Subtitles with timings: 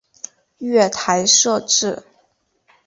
[0.57, 2.01] 月台设置